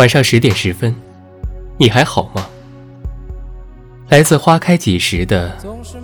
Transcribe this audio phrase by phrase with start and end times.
[0.00, 0.96] 晚上十点十分，
[1.76, 2.46] 你还好吗？
[4.08, 5.54] 来自花开几时的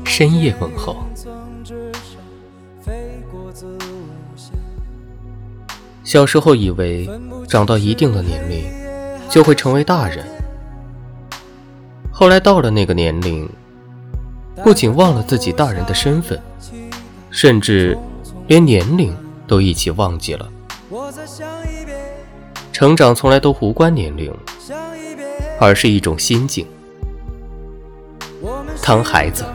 [0.05, 0.99] 深夜问候。
[6.05, 7.09] 小时候以为
[7.49, 8.67] 长到一定的年龄
[9.31, 10.27] 就会成为大人，
[12.13, 13.49] 后来到了那个年龄，
[14.63, 16.39] 不仅忘了自己大人的身份，
[17.31, 17.97] 甚至
[18.47, 20.53] 连年龄都一起忘记了。
[22.77, 24.31] 成长从来都无关年龄，
[25.59, 26.67] 而是一种心境。
[28.83, 29.47] 当孩子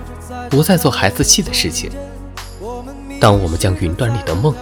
[0.50, 1.92] 不再做孩子气的事情，
[3.20, 4.56] 当我们将云端里的梦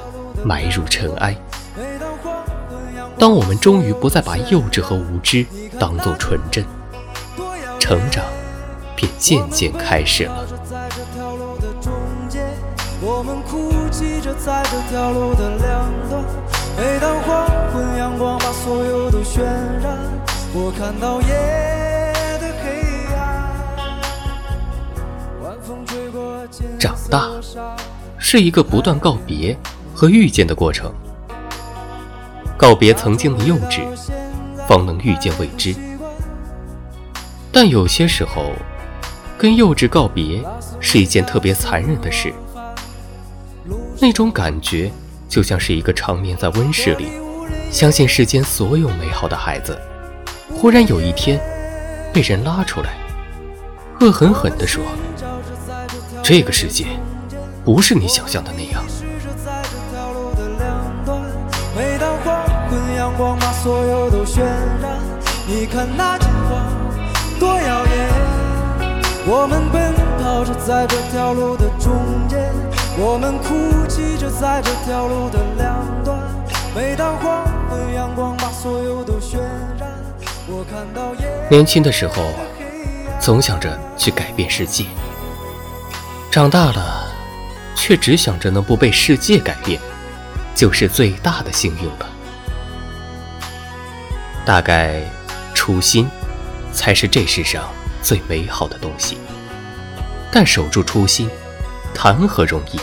[0.44, 1.34] 埋入尘埃。
[3.18, 5.46] 当我们终于不再把幼稚和无知
[5.80, 6.62] 当作纯真，
[7.80, 8.26] 成长
[8.94, 10.46] 便渐渐开始了。
[13.02, 16.22] 我们哭泣着在这条路的两端，
[16.80, 19.42] 每当黄昏阳光把所有都渲
[19.84, 19.98] 染，
[20.54, 21.28] 我看到夜
[22.40, 24.00] 的黑暗。
[25.44, 26.48] 晚风吹过
[26.80, 27.30] 长大
[28.18, 29.58] 是一个不断告别
[29.94, 30.90] 和遇见的过程。
[32.56, 33.82] 告别曾经的幼稚，
[34.66, 35.76] 方能遇见未知。
[37.52, 38.54] 但有些时候，
[39.38, 40.42] 跟幼稚告别
[40.80, 42.34] 是一件特别残忍的事。
[44.00, 44.90] 那种感觉
[45.30, 47.08] 就像是一个长眠在温室里，
[47.72, 49.80] 相信世间所有美好的孩子，
[50.52, 51.40] 忽然有一天
[52.12, 52.98] 被人拉出来，
[54.00, 54.84] 恶狠狠地说
[56.24, 56.88] ：“这个世界
[57.64, 58.84] 不是你想象的那样。”，
[65.48, 66.68] 你看那金花
[67.40, 68.10] 多耀眼。
[69.32, 71.94] 我们奔跑着在这条路的中
[72.28, 72.52] 间，
[73.02, 76.20] 我们哭泣着在这条路的两端。
[76.76, 79.38] 每当黄昏阳光把所有都渲
[79.80, 79.90] 染，
[80.48, 81.48] 我看到夜。
[81.50, 82.34] 年轻的时候，
[83.18, 84.84] 总想着去改变世界；
[86.30, 87.08] 长大了，
[87.74, 89.80] 却只想着能不被世界改变，
[90.54, 92.10] 就是最大的幸运了。
[94.46, 95.02] 大概，
[95.54, 96.10] 初心
[96.74, 97.64] 才是这世上
[98.02, 99.18] 最美好的东西。
[100.34, 101.30] 但守住初心，
[101.94, 102.80] 谈何容易？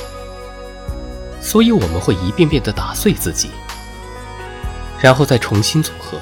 [1.40, 3.50] 所以我们会一遍遍地打碎自己，
[5.00, 6.18] 然后再重新组合。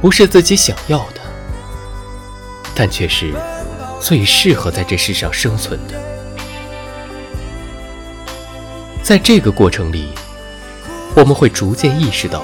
[0.00, 1.20] 不是自己想要的，
[2.74, 3.34] 但却是
[4.00, 6.00] 最适合在这世上生存的。
[9.02, 10.08] 在这个过程里，
[11.14, 12.42] 我们会逐渐意识到。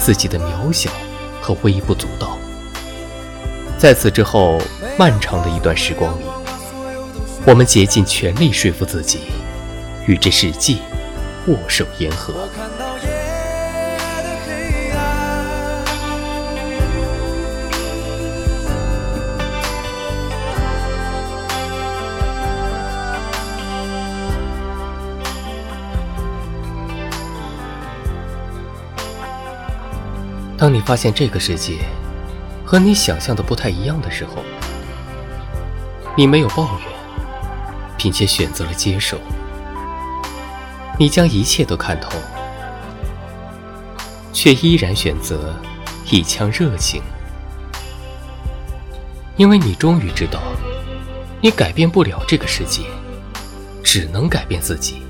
[0.00, 0.88] 自己的渺小
[1.42, 2.38] 和微不足道，
[3.76, 4.56] 在此之后
[4.96, 6.22] 漫长的一段时光里，
[7.48, 9.20] 我们竭尽全力说服自己，
[10.06, 10.76] 与这世界
[11.46, 12.46] 握手言和。
[30.58, 31.78] 当你发现这个世界
[32.62, 34.44] 和你想象的不太一样的时候，
[36.14, 36.97] 你没有抱怨，
[37.98, 39.18] 并且选择了接受。
[40.98, 42.12] 你将一切都看透，
[44.32, 45.54] 却依然选择
[46.10, 47.02] 一腔热情，
[49.36, 50.40] 因为你终于知道，
[51.42, 52.84] 你改变不了这个世界，
[53.82, 55.02] 只能改变自己。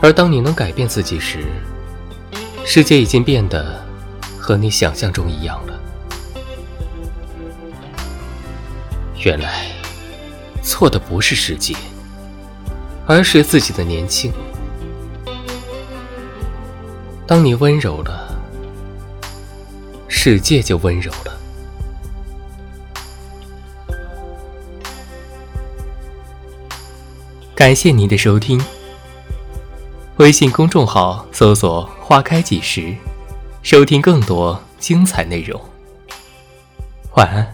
[0.00, 1.44] 而当你能改变自己时，
[2.64, 3.82] 世界已经变得。
[4.36, 5.80] 和你想象中一样了。
[9.24, 9.63] 原来，
[10.64, 11.76] 错的不是世界，
[13.06, 14.32] 而是自己的年轻。
[17.26, 18.34] 当你温柔了，
[20.08, 21.38] 世界就温柔了。
[27.54, 28.60] 感谢您的收听。
[30.16, 32.96] 微信公众号搜索“花开几时”。
[33.62, 35.58] 收听更多精彩内容，
[37.14, 37.53] 晚安。